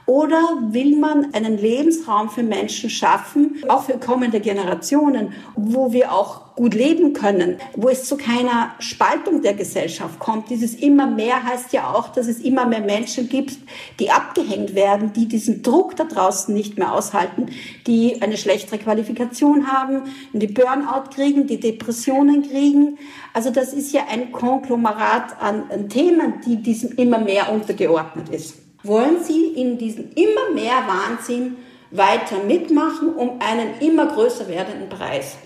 oder 0.05 0.57
will 0.69 0.97
man 0.97 1.33
einen 1.33 1.57
Lebensraum 1.57 2.29
für 2.29 2.43
Menschen 2.43 2.89
schaffen, 2.89 3.63
auch 3.69 3.83
für 3.83 3.97
kommende 3.97 4.39
Generationen, 4.41 5.33
wo 5.55 5.93
wir 5.93 6.11
auch 6.11 6.55
gut 6.55 6.75
leben 6.75 7.13
können, 7.13 7.57
wo 7.75 7.89
es 7.89 8.03
zu 8.05 8.17
keiner 8.17 8.75
Spaltung 8.79 9.41
der 9.41 9.53
Gesellschaft 9.53 10.19
kommt? 10.19 10.49
Dieses 10.49 10.75
immer 10.75 11.07
mehr 11.07 11.43
heißt 11.43 11.71
ja 11.73 11.93
auch, 11.93 12.09
dass 12.09 12.27
es 12.27 12.39
immer 12.39 12.65
mehr 12.65 12.81
Menschen 12.81 13.29
gibt, 13.29 13.57
die 13.99 14.11
abgehängt 14.11 14.75
werden, 14.75 15.13
die 15.13 15.27
diesen 15.27 15.63
Druck 15.63 15.95
da 15.95 16.03
draußen 16.03 16.53
nicht 16.53 16.77
mehr 16.77 16.93
aushalten, 16.93 17.47
die 17.87 18.21
eine 18.21 18.37
schlechtere 18.37 18.79
Qualifikation 18.79 19.71
haben, 19.71 20.03
die 20.33 20.47
Burnout 20.47 21.11
kriegen, 21.15 21.47
die 21.47 21.59
Depressionen 21.59 22.43
kriegen. 22.47 22.97
Also 23.33 23.51
das 23.51 23.73
ist 23.73 23.93
ja 23.93 24.01
ein 24.11 24.31
Konglomerat 24.31 25.41
an 25.41 25.89
Themen, 25.89 26.41
die 26.45 26.57
diesem 26.57 26.91
immer 26.97 27.19
mehr 27.19 27.51
untergeordnet 27.51 28.29
ist 28.29 28.62
wollen 28.83 29.23
sie 29.23 29.53
in 29.55 29.77
diesem 29.77 30.11
immer 30.15 30.53
mehr 30.53 30.83
Wahnsinn 30.87 31.55
weiter 31.91 32.43
mitmachen 32.43 33.13
um 33.15 33.39
einen 33.39 33.79
immer 33.79 34.07
größer 34.07 34.47
werdenden 34.47 34.89
Preis. 34.89 35.37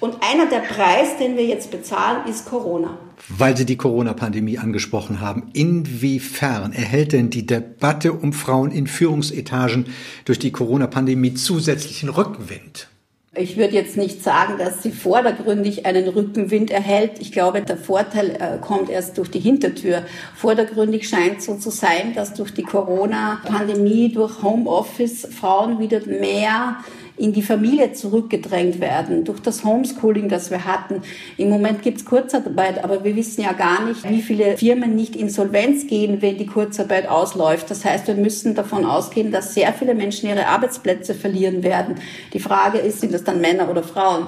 Und 0.00 0.16
einer 0.20 0.46
der 0.46 0.58
Preis, 0.58 1.16
den 1.18 1.36
wir 1.36 1.46
jetzt 1.46 1.70
bezahlen, 1.70 2.28
ist 2.28 2.46
Corona. 2.46 2.98
Weil 3.28 3.56
Sie 3.56 3.64
die 3.64 3.76
Corona-Pandemie 3.76 4.58
angesprochen 4.58 5.20
haben, 5.20 5.50
inwiefern 5.52 6.72
erhält 6.72 7.12
denn 7.12 7.30
die 7.30 7.46
Debatte 7.46 8.12
um 8.12 8.32
Frauen 8.32 8.72
in 8.72 8.88
Führungsetagen 8.88 9.86
durch 10.24 10.40
die 10.40 10.50
Corona-Pandemie 10.50 11.34
zusätzlichen 11.34 12.08
Rückenwind? 12.08 12.88
Ich 13.34 13.56
würde 13.56 13.72
jetzt 13.74 13.96
nicht 13.96 14.22
sagen, 14.22 14.58
dass 14.58 14.82
sie 14.82 14.92
vordergründig 14.92 15.86
einen 15.86 16.06
Rückenwind 16.06 16.70
erhält. 16.70 17.12
Ich 17.18 17.32
glaube, 17.32 17.62
der 17.62 17.78
Vorteil 17.78 18.32
äh, 18.32 18.58
kommt 18.60 18.90
erst 18.90 19.16
durch 19.16 19.30
die 19.30 19.40
Hintertür. 19.40 20.02
Vordergründig 20.36 21.08
scheint 21.08 21.40
so 21.40 21.56
zu 21.56 21.70
sein, 21.70 22.12
dass 22.14 22.34
durch 22.34 22.52
die 22.52 22.62
Corona-Pandemie, 22.62 24.12
durch 24.12 24.42
Homeoffice 24.42 25.26
Frauen 25.34 25.78
wieder 25.78 26.04
mehr 26.06 26.76
in 27.22 27.32
die 27.32 27.42
Familie 27.42 27.92
zurückgedrängt 27.92 28.80
werden 28.80 29.24
durch 29.24 29.38
das 29.38 29.62
Homeschooling, 29.62 30.28
das 30.28 30.50
wir 30.50 30.64
hatten. 30.64 31.02
Im 31.36 31.50
Moment 31.50 31.80
gibt 31.80 31.98
es 31.98 32.04
Kurzarbeit, 32.04 32.82
aber 32.82 33.04
wir 33.04 33.14
wissen 33.14 33.42
ja 33.42 33.52
gar 33.52 33.84
nicht, 33.86 34.10
wie 34.10 34.20
viele 34.20 34.56
Firmen 34.56 34.96
nicht 34.96 35.14
insolvenz 35.14 35.86
gehen, 35.86 36.20
wenn 36.20 36.36
die 36.36 36.46
Kurzarbeit 36.46 37.08
ausläuft. 37.08 37.70
Das 37.70 37.84
heißt, 37.84 38.08
wir 38.08 38.16
müssen 38.16 38.56
davon 38.56 38.84
ausgehen, 38.84 39.30
dass 39.30 39.54
sehr 39.54 39.72
viele 39.72 39.94
Menschen 39.94 40.30
ihre 40.30 40.48
Arbeitsplätze 40.48 41.14
verlieren 41.14 41.62
werden. 41.62 41.94
Die 42.32 42.40
Frage 42.40 42.78
ist, 42.78 43.00
sind 43.00 43.14
das 43.14 43.22
dann 43.22 43.40
Männer 43.40 43.70
oder 43.70 43.84
Frauen? 43.84 44.26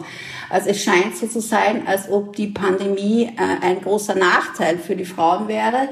Also 0.48 0.70
es 0.70 0.80
scheint 0.80 1.16
so 1.16 1.26
zu 1.26 1.40
sein, 1.40 1.88
als 1.88 2.08
ob 2.08 2.36
die 2.36 2.46
Pandemie 2.46 3.24
äh, 3.24 3.66
ein 3.66 3.80
großer 3.80 4.14
Nachteil 4.14 4.78
für 4.78 4.94
die 4.94 5.04
Frauen 5.04 5.48
wäre. 5.48 5.88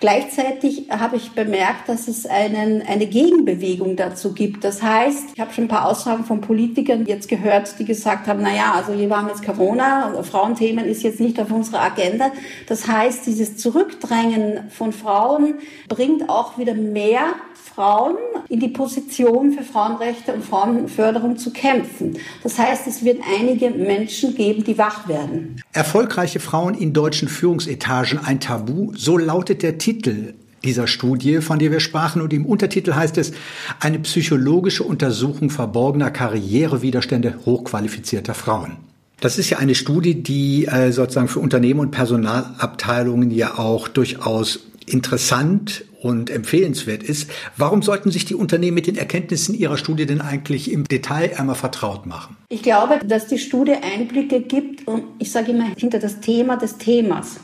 Gleichzeitig 0.00 0.90
habe 0.90 1.16
ich 1.16 1.32
bemerkt, 1.32 1.88
dass 1.88 2.06
es 2.08 2.26
einen, 2.26 2.82
eine 2.82 3.06
Gegenbewegung 3.06 3.96
dazu 3.96 4.34
gibt. 4.34 4.62
Das 4.64 4.82
heißt, 4.82 5.30
ich 5.34 5.40
habe 5.40 5.52
schon 5.54 5.64
ein 5.64 5.68
paar 5.68 5.86
Aussagen 5.86 6.24
von 6.24 6.40
Politikern 6.40 7.06
jetzt 7.06 7.28
gehört, 7.28 7.78
die 7.78 7.84
gesagt 7.84 8.26
haben, 8.26 8.40
na 8.42 8.54
ja, 8.54 8.72
also 8.74 8.92
hier 8.92 9.08
waren 9.08 9.28
jetzt 9.28 9.44
Corona, 9.44 10.22
Frauenthemen 10.22 10.84
ist 10.84 11.02
jetzt 11.02 11.20
nicht 11.20 11.40
auf 11.40 11.50
unserer 11.50 11.80
Agenda. 11.80 12.30
Das 12.68 12.86
heißt, 12.86 13.26
dieses 13.26 13.56
Zurückdrängen 13.56 14.70
von 14.70 14.92
Frauen 14.92 15.54
bringt 15.88 16.28
auch 16.28 16.58
wieder 16.58 16.74
mehr 16.74 17.34
Frauen 17.76 18.16
in 18.48 18.58
die 18.58 18.68
Position 18.68 19.52
für 19.52 19.62
Frauenrechte 19.62 20.32
und 20.32 20.42
Frauenförderung 20.42 21.36
zu 21.36 21.52
kämpfen. 21.52 22.16
Das 22.42 22.58
heißt, 22.58 22.86
es 22.86 23.04
wird 23.04 23.20
einige 23.38 23.68
Menschen 23.68 24.34
geben, 24.34 24.64
die 24.64 24.78
wach 24.78 25.06
werden. 25.08 25.60
Erfolgreiche 25.74 26.40
Frauen 26.40 26.72
in 26.72 26.94
deutschen 26.94 27.28
Führungsetagen 27.28 28.18
ein 28.18 28.40
Tabu, 28.40 28.94
so 28.96 29.18
lautet 29.18 29.62
der 29.62 29.76
Titel 29.76 30.32
dieser 30.64 30.86
Studie, 30.86 31.42
von 31.42 31.58
der 31.58 31.70
wir 31.70 31.80
sprachen. 31.80 32.22
Und 32.22 32.32
im 32.32 32.46
Untertitel 32.46 32.94
heißt 32.94 33.18
es, 33.18 33.32
eine 33.78 33.98
psychologische 33.98 34.82
Untersuchung 34.82 35.50
verborgener 35.50 36.10
Karrierewiderstände 36.10 37.40
hochqualifizierter 37.44 38.32
Frauen. 38.32 38.78
Das 39.20 39.36
ist 39.36 39.50
ja 39.50 39.58
eine 39.58 39.74
Studie, 39.74 40.22
die 40.22 40.64
äh, 40.64 40.92
sozusagen 40.92 41.28
für 41.28 41.40
Unternehmen 41.40 41.80
und 41.80 41.90
Personalabteilungen 41.90 43.30
ja 43.30 43.58
auch 43.58 43.86
durchaus 43.88 44.60
interessant 44.86 45.84
und 46.06 46.30
empfehlenswert 46.30 47.02
ist. 47.02 47.28
Warum 47.56 47.82
sollten 47.82 48.10
sich 48.10 48.24
die 48.24 48.36
Unternehmen 48.36 48.76
mit 48.76 48.86
den 48.86 48.96
Erkenntnissen 48.96 49.54
ihrer 49.54 49.76
Studie 49.76 50.06
denn 50.06 50.20
eigentlich 50.20 50.70
im 50.70 50.84
Detail 50.84 51.32
einmal 51.36 51.56
vertraut 51.56 52.06
machen? 52.06 52.36
Ich 52.48 52.62
glaube, 52.62 53.00
dass 53.04 53.26
die 53.26 53.38
Studie 53.38 53.74
Einblicke 53.74 54.40
gibt 54.40 54.86
und 54.86 55.02
ich 55.18 55.32
sage 55.32 55.50
immer 55.50 55.66
hinter 55.76 55.98
das 55.98 56.20
Thema 56.20 56.56
des 56.56 56.78
Themas 56.78 57.40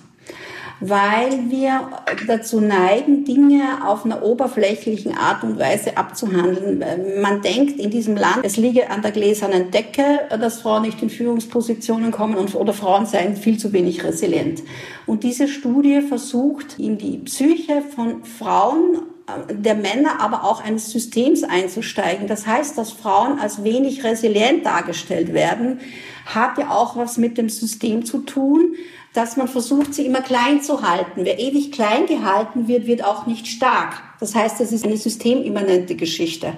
weil 0.84 1.48
wir 1.48 1.88
dazu 2.26 2.60
neigen, 2.60 3.24
Dinge 3.24 3.86
auf 3.86 4.04
einer 4.04 4.24
oberflächlichen 4.24 5.16
Art 5.16 5.44
und 5.44 5.56
Weise 5.56 5.96
abzuhandeln. 5.96 6.82
Man 7.22 7.40
denkt 7.40 7.78
in 7.78 7.90
diesem 7.90 8.16
Land, 8.16 8.40
es 8.42 8.56
liege 8.56 8.90
an 8.90 9.00
der 9.00 9.12
gläsernen 9.12 9.70
Decke, 9.70 10.22
dass 10.30 10.60
Frauen 10.60 10.82
nicht 10.82 11.00
in 11.00 11.08
Führungspositionen 11.08 12.10
kommen 12.10 12.34
und, 12.34 12.56
oder 12.56 12.72
Frauen 12.72 13.06
seien 13.06 13.36
viel 13.36 13.58
zu 13.58 13.72
wenig 13.72 14.02
resilient. 14.02 14.64
Und 15.06 15.22
diese 15.22 15.46
Studie 15.46 16.00
versucht, 16.00 16.80
in 16.80 16.98
die 16.98 17.18
Psyche 17.18 17.82
von 17.94 18.24
Frauen 18.24 19.02
äh, 19.28 19.54
der 19.54 19.76
Männer, 19.76 20.20
aber 20.20 20.42
auch 20.42 20.64
eines 20.64 20.90
Systems 20.90 21.44
einzusteigen. 21.44 22.26
Das 22.26 22.44
heißt, 22.44 22.76
dass 22.76 22.90
Frauen 22.90 23.38
als 23.38 23.62
wenig 23.62 24.02
resilient 24.02 24.66
dargestellt 24.66 25.32
werden, 25.32 25.78
hat 26.26 26.58
ja 26.58 26.70
auch 26.70 26.96
was 26.96 27.18
mit 27.18 27.38
dem 27.38 27.48
System 27.48 28.04
zu 28.04 28.18
tun, 28.18 28.74
dass 29.12 29.36
man 29.36 29.46
versucht, 29.46 29.92
sie 29.94 30.06
immer 30.06 30.22
klein 30.22 30.62
zu 30.62 30.82
halten. 30.82 31.24
Wer 31.24 31.38
ewig 31.38 31.70
klein 31.70 32.06
gehalten 32.06 32.66
wird, 32.66 32.86
wird 32.86 33.04
auch 33.04 33.26
nicht 33.26 33.46
stark. 33.46 34.02
Das 34.20 34.34
heißt, 34.34 34.60
es 34.60 34.72
ist 34.72 34.84
eine 34.84 34.96
systemimmanente 34.96 35.96
Geschichte. 35.96 36.54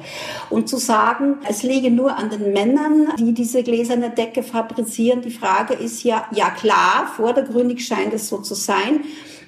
Und 0.51 0.69
zu 0.69 0.77
sagen, 0.77 1.39
es 1.49 1.63
liege 1.63 1.91
nur 1.91 2.17
an 2.17 2.31
den 2.31 2.53
Männern, 2.53 3.09
die 3.19 3.33
diese 3.33 3.63
gläserne 3.63 4.11
Decke 4.11 4.43
fabrizieren, 4.43 5.23
die 5.23 5.31
Frage 5.31 5.75
ist 5.75 6.05
ja, 6.05 6.27
ja 6.33 6.51
klar, 6.51 7.11
vordergründig 7.17 7.85
scheint 7.85 8.13
es 8.13 8.29
so 8.29 8.39
zu 8.39 8.55
sein. 8.55 9.01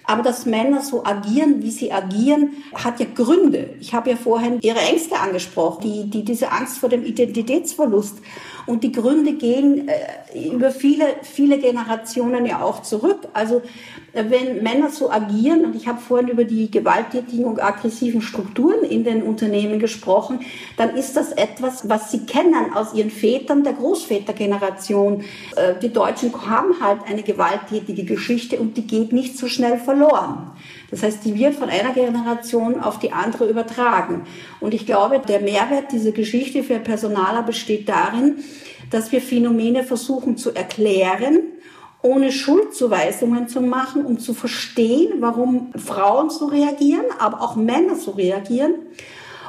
Aber 0.07 0.23
dass 0.23 0.47
Männer 0.47 0.83
so 0.83 1.05
agieren, 1.05 1.63
wie 1.63 1.71
sie 1.71 1.93
agieren, 1.93 2.63
hat 2.75 3.01
ja 3.01 3.07
Gründe. 3.13 3.71
Ich 3.81 3.93
habe 3.93 4.11
ja 4.11 4.17
vorhin 4.17 4.61
ihre 4.61 4.79
Ängste 4.79 5.19
angesprochen, 5.19 5.83
die, 5.83 6.11
die, 6.11 6.25
diese 6.25 6.53
Angst 6.53 6.79
vor 6.79 6.89
dem 6.89 7.05
Identitätsverlust. 7.05 8.19
Und 8.67 8.85
die 8.85 8.93
Gründe 8.93 9.35
gehen 9.35 9.89
äh, 9.89 10.49
über 10.49 10.71
viele, 10.71 11.05
viele 11.23 11.59
Generationen 11.59 12.47
ja 12.47 12.63
auch 12.63 12.83
zurück. 12.83 13.29
Also 13.33 13.63
wenn 14.17 14.63
Männer 14.63 14.91
so 14.91 15.11
agieren, 15.11 15.65
und 15.65 15.77
ich 15.77 15.87
habe 15.87 16.01
vorhin 16.01 16.29
über 16.29 16.45
die 16.45 16.71
gewalttätigen 16.71 17.45
und 17.45 17.63
aggressiven 17.63 18.23
Strukturen 18.23 18.85
in 18.85 19.05
den 19.05 19.23
Unternehmen 19.23 19.79
gesprochen, 19.79 20.41
dann 20.77 20.97
ist 20.97 21.17
das 21.17 21.33
etwas, 21.33 21.89
was 21.89 22.11
sie 22.11 22.27
kennen 22.27 22.75
aus 22.75 22.95
ihren 22.95 23.11
Vätern 23.11 23.65
der 23.65 23.75
Großvätergeneration. 23.75 25.23
Äh, 25.57 25.75
die 25.81 25.93
Deutschen 25.93 26.33
haben 26.49 26.81
halt 26.81 27.01
eine 27.07 27.23
gewalttätige 27.23 28.05
Geschichte 28.05 28.59
und 28.59 28.77
die 28.77 28.87
geht 28.87 29.13
nicht 29.13 29.39
so 29.39 29.49
schnell 29.49 29.79
verloren. 29.79 30.51
Das 30.91 31.03
heißt, 31.03 31.25
die 31.25 31.39
wird 31.39 31.55
von 31.55 31.69
einer 31.69 31.93
Generation 31.93 32.81
auf 32.81 32.99
die 32.99 33.13
andere 33.13 33.49
übertragen. 33.49 34.23
Und 34.61 34.73
ich 34.73 34.87
glaube, 34.87 35.21
der 35.21 35.41
Mehrwert 35.41 35.93
dieser 35.93 36.13
Geschichte 36.13 36.63
für 36.63 36.79
Personaler 36.79 37.43
besteht 37.43 37.89
darin, 37.89 38.37
dass 38.91 39.11
wir 39.11 39.21
Phänomene 39.21 39.83
versuchen 39.83 40.37
zu 40.37 40.55
erklären, 40.55 41.41
ohne 42.07 42.31
Schuldzuweisungen 42.31 43.49
zu 43.49 43.61
machen, 43.61 44.07
um 44.07 44.19
zu 44.19 44.33
verstehen, 44.33 45.15
warum 45.21 45.73
Frauen 45.75 46.31
so 46.31 46.47
reagieren, 46.47 47.07
aber 47.19 47.41
auch 47.41 47.57
Männer 47.57 47.97
so 47.97 48.13
reagieren 48.13 48.75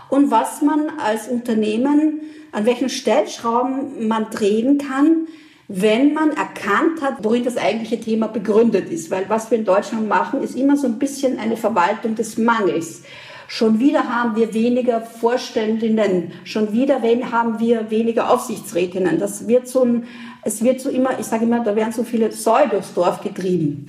und 0.09 0.31
was 0.31 0.61
man 0.61 0.91
als 0.99 1.27
Unternehmen, 1.27 2.21
an 2.51 2.65
welchen 2.65 2.89
Stellschrauben 2.89 4.07
man 4.07 4.31
drehen 4.31 4.79
kann, 4.79 5.27
wenn 5.67 6.13
man 6.13 6.31
erkannt 6.31 7.01
hat, 7.01 7.17
worin 7.23 7.43
das 7.43 7.57
eigentliche 7.57 7.99
Thema 7.99 8.27
begründet 8.27 8.89
ist. 8.89 9.11
Weil 9.11 9.29
was 9.29 9.51
wir 9.51 9.57
in 9.59 9.65
Deutschland 9.65 10.07
machen, 10.07 10.41
ist 10.41 10.55
immer 10.55 10.77
so 10.77 10.87
ein 10.87 10.97
bisschen 10.97 11.37
eine 11.37 11.57
Verwaltung 11.57 12.15
des 12.15 12.37
Mangels. 12.37 13.03
Schon 13.47 13.79
wieder 13.79 14.03
haben 14.09 14.35
wir 14.35 14.53
weniger 14.53 15.01
Vorständinnen, 15.01 16.33
schon 16.43 16.73
wieder 16.73 17.01
haben 17.31 17.59
wir 17.59 17.89
weniger 17.89 18.29
Aufsichtsrätinnen. 18.29 19.19
Das 19.19 19.47
wird 19.47 19.69
so 19.69 19.83
ein, 19.83 20.03
es 20.43 20.63
wird 20.63 20.81
so 20.81 20.89
immer, 20.89 21.17
ich 21.17 21.25
sage 21.25 21.45
immer, 21.45 21.63
da 21.63 21.75
werden 21.75 21.93
so 21.93 22.03
viele 22.03 22.27
Pseudos 22.29 22.93
Dorf 22.93 23.21
getrieben. 23.21 23.85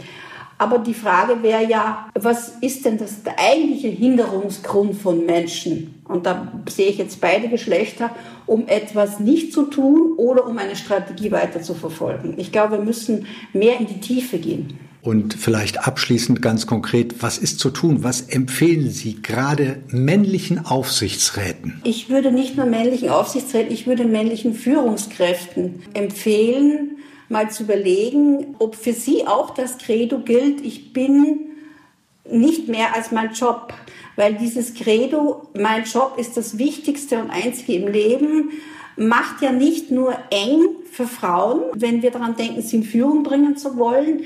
Aber 0.60 0.78
die 0.78 0.94
Frage 0.94 1.42
wäre 1.42 1.64
ja, 1.64 2.08
was 2.14 2.48
ist 2.60 2.84
denn 2.84 2.98
das 2.98 3.22
der 3.22 3.38
eigentliche 3.38 3.88
Hinderungsgrund 3.88 4.96
von 4.96 5.24
Menschen? 5.24 6.02
Und 6.08 6.26
da 6.26 6.52
sehe 6.68 6.88
ich 6.88 6.98
jetzt 6.98 7.20
beide 7.20 7.48
Geschlechter, 7.48 8.10
um 8.46 8.66
etwas 8.66 9.20
nicht 9.20 9.52
zu 9.52 9.64
tun 9.64 10.14
oder 10.16 10.46
um 10.46 10.58
eine 10.58 10.74
Strategie 10.74 11.30
weiter 11.30 11.62
zu 11.62 11.74
verfolgen. 11.74 12.34
Ich 12.38 12.50
glaube, 12.50 12.78
wir 12.78 12.84
müssen 12.84 13.26
mehr 13.52 13.78
in 13.78 13.86
die 13.86 14.00
Tiefe 14.00 14.38
gehen. 14.38 14.78
Und 15.00 15.34
vielleicht 15.34 15.86
abschließend 15.86 16.42
ganz 16.42 16.66
konkret, 16.66 17.22
was 17.22 17.38
ist 17.38 17.60
zu 17.60 17.70
tun? 17.70 18.02
Was 18.02 18.20
empfehlen 18.22 18.90
Sie 18.90 19.22
gerade 19.22 19.80
männlichen 19.90 20.66
Aufsichtsräten? 20.66 21.80
Ich 21.84 22.10
würde 22.10 22.32
nicht 22.32 22.56
nur 22.56 22.66
männlichen 22.66 23.08
Aufsichtsräten, 23.08 23.72
ich 23.72 23.86
würde 23.86 24.04
männlichen 24.04 24.54
Führungskräften 24.54 25.82
empfehlen, 25.94 26.98
mal 27.28 27.50
zu 27.50 27.62
überlegen, 27.62 28.56
ob 28.58 28.74
für 28.74 28.92
sie 28.92 29.26
auch 29.26 29.54
das 29.54 29.78
Credo 29.78 30.18
gilt, 30.18 30.60
ich 30.62 30.92
bin 30.92 31.40
nicht 32.30 32.68
mehr 32.68 32.94
als 32.94 33.12
mein 33.12 33.32
Job. 33.32 33.72
Weil 34.16 34.34
dieses 34.34 34.74
Credo, 34.74 35.48
mein 35.54 35.84
Job 35.84 36.16
ist 36.18 36.36
das 36.36 36.58
Wichtigste 36.58 37.18
und 37.18 37.30
Einzige 37.30 37.74
im 37.74 37.86
Leben, 37.86 38.50
macht 38.96 39.42
ja 39.42 39.52
nicht 39.52 39.92
nur 39.92 40.12
eng 40.30 40.66
für 40.90 41.06
Frauen, 41.06 41.62
wenn 41.74 42.02
wir 42.02 42.10
daran 42.10 42.34
denken, 42.34 42.62
sie 42.62 42.76
in 42.76 42.82
Führung 42.82 43.22
bringen 43.22 43.56
zu 43.56 43.76
wollen. 43.76 44.22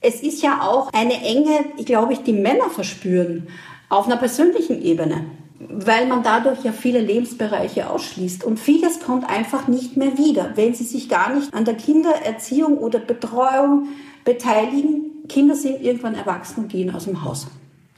Es 0.00 0.22
ist 0.22 0.42
ja 0.42 0.60
auch 0.62 0.92
eine 0.92 1.20
Enge, 1.22 1.84
glaube 1.84 2.12
ich, 2.12 2.22
die 2.22 2.32
Männer 2.32 2.70
verspüren 2.70 3.48
auf 3.88 4.06
einer 4.06 4.16
persönlichen 4.16 4.80
Ebene 4.82 5.24
weil 5.60 6.06
man 6.06 6.22
dadurch 6.22 6.62
ja 6.64 6.72
viele 6.72 7.00
Lebensbereiche 7.00 7.90
ausschließt. 7.90 8.44
Und 8.44 8.58
vieles 8.58 9.00
kommt 9.00 9.28
einfach 9.28 9.68
nicht 9.68 9.96
mehr 9.96 10.16
wieder, 10.16 10.52
wenn 10.54 10.74
sie 10.74 10.84
sich 10.84 11.08
gar 11.08 11.34
nicht 11.34 11.52
an 11.52 11.64
der 11.64 11.74
Kindererziehung 11.74 12.78
oder 12.78 12.98
Betreuung 12.98 13.88
beteiligen. 14.24 15.26
Kinder 15.28 15.54
sind 15.54 15.82
irgendwann 15.82 16.14
erwachsen 16.14 16.64
und 16.64 16.68
gehen 16.68 16.94
aus 16.94 17.04
dem 17.04 17.24
Haus. 17.24 17.48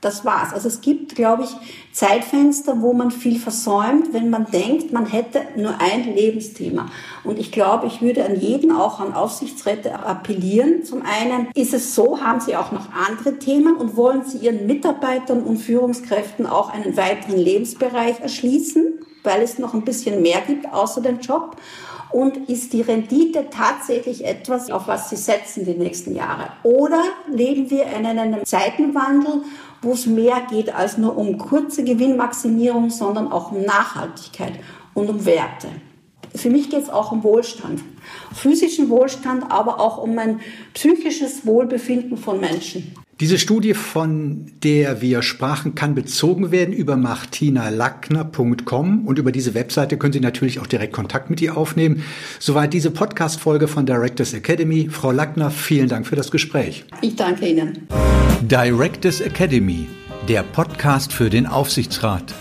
Das 0.01 0.25
war's. 0.25 0.55
Also 0.55 0.69
es 0.69 0.81
gibt, 0.81 1.15
glaube 1.15 1.45
ich, 1.45 1.51
Zeitfenster, 1.93 2.81
wo 2.81 2.95
man 2.95 3.11
viel 3.11 3.39
versäumt, 3.39 4.15
wenn 4.15 4.31
man 4.31 4.47
denkt, 4.51 4.93
man 4.93 5.05
hätte 5.05 5.43
nur 5.57 5.75
ein 5.79 6.15
Lebensthema. 6.15 6.87
Und 7.23 7.39
ich 7.39 7.53
glaube, 7.53 7.87
ich 7.87 8.01
würde 8.01 8.25
an 8.25 8.41
jeden, 8.41 8.73
auch 8.73 9.01
an 9.01 9.13
Aufsichtsräte 9.13 9.93
appellieren. 10.03 10.85
Zum 10.85 11.03
einen 11.03 11.49
ist 11.55 11.75
es 11.75 11.95
so, 11.95 12.23
haben 12.23 12.41
sie 12.41 12.57
auch 12.57 12.73
noch 12.73 12.87
andere 12.93 13.39
Themen 13.39 13.77
und 13.77 13.95
wollen 13.95 14.25
sie 14.25 14.39
ihren 14.39 14.67
Mitarbeitern 14.67 15.43
und 15.43 15.59
Führungskräften 15.59 16.47
auch 16.47 16.73
einen 16.73 16.97
weiteren 16.97 17.37
Lebensbereich 17.37 18.21
erschließen, 18.21 19.01
weil 19.23 19.43
es 19.43 19.59
noch 19.59 19.75
ein 19.75 19.85
bisschen 19.85 20.23
mehr 20.23 20.41
gibt 20.47 20.73
außer 20.73 21.03
den 21.03 21.21
Job. 21.21 21.57
Und 22.13 22.49
ist 22.49 22.73
die 22.73 22.81
Rendite 22.81 23.47
tatsächlich 23.51 24.25
etwas, 24.25 24.69
auf 24.71 24.89
was 24.89 25.11
Sie 25.11 25.17
setzen 25.17 25.65
die 25.65 25.75
nächsten 25.75 26.17
Jahre? 26.17 26.49
Oder 26.65 27.05
leben 27.33 27.71
wir 27.71 27.85
in 27.87 28.05
einem 28.05 28.45
Zeitenwandel, 28.45 29.43
wo 29.83 29.93
es 29.93 30.07
mehr 30.07 30.43
geht 30.51 30.75
als 30.75 30.99
nur 30.99 31.17
um 31.17 31.39
kurze 31.39 31.85
Gewinnmaximierung, 31.85 32.91
sondern 32.91 33.33
auch 33.33 33.53
um 33.53 33.63
Nachhaltigkeit 33.63 34.53
und 34.95 35.09
um 35.09 35.25
Werte. 35.25 35.69
Für 36.35 36.51
mich 36.51 36.71
geht 36.71 36.83
es 36.83 36.91
auch 36.91 37.13
um 37.13 37.25
Wohlstand, 37.25 37.83
physischen 38.33 38.89
Wohlstand, 38.89 39.51
aber 39.51 39.81
auch 39.81 39.99
um 39.99 40.17
ein 40.19 40.41
psychisches 40.75 41.45
Wohlbefinden 41.45 42.17
von 42.17 42.41
Menschen. 42.41 42.95
Diese 43.21 43.39
Studie, 43.39 43.75
von 43.75 44.47
der 44.63 45.03
wir 45.03 45.21
sprachen, 45.21 45.75
kann 45.75 45.95
bezogen 45.95 46.51
werden 46.51 46.73
über 46.73 46.97
martinalackner.com 46.97 49.07
und 49.07 49.19
über 49.19 49.31
diese 49.31 49.53
Webseite 49.53 49.99
können 49.99 50.15
Sie 50.15 50.21
natürlich 50.21 50.59
auch 50.59 50.67
direkt 50.67 50.95
Kontakt 50.95 51.29
mit 51.29 51.43
ihr 51.43 51.59
aufnehmen. 51.59 52.03
Soweit 52.39 52.73
diese 52.73 52.91
Podcast-Folge 52.91 53.69
von 53.69 53.85
Directors 53.85 54.33
Academy. 54.33 54.89
Frau 54.91 55.13
Lackner, 55.13 55.51
vielen 55.51 55.91
Dank 55.91 56.07
für 56.07 56.17
das 56.17 56.31
Gespräch. 56.31 56.87
Ich 57.03 57.17
danke 57.17 57.47
Ihnen. 57.47 57.87
Directors 58.41 59.21
Academy, 59.21 59.87
der 60.27 60.43
Podcast 60.43 61.13
für 61.13 61.29
den 61.29 61.47
Aufsichtsrat. 61.47 62.35